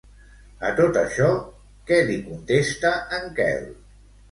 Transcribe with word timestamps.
A 0.69 0.71
tot 0.79 0.97
això, 1.01 1.27
què 1.91 2.01
li 2.09 2.17
contesta 2.31 2.95
en 3.21 3.31
Quel? 3.39 3.71